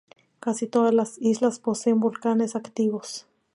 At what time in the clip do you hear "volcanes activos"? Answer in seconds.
1.99-3.27